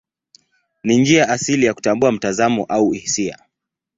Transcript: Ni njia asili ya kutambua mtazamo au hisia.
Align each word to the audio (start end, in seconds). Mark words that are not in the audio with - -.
Ni 0.83 0.97
njia 0.99 1.29
asili 1.29 1.65
ya 1.65 1.73
kutambua 1.73 2.11
mtazamo 2.11 2.65
au 2.69 2.91
hisia. 2.91 3.39